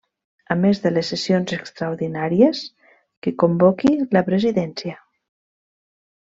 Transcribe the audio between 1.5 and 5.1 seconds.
extraordinàries que convoqui la presidència.